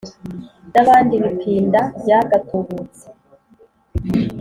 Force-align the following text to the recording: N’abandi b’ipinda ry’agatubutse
N’abandi 0.73 1.13
b’ipinda 1.21 1.81
ry’agatubutse 2.01 3.03